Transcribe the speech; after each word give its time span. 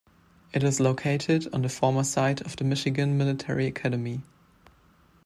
It 0.51 0.63
is 0.63 0.79
located 0.79 1.47
on 1.53 1.61
the 1.61 1.69
former 1.69 2.03
site 2.03 2.41
of 2.41 2.55
the 2.55 2.63
Michigan 2.63 3.19
Military 3.19 3.67
Academy. 3.67 4.23